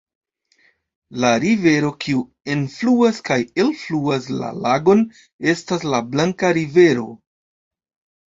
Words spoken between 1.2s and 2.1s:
La rivero,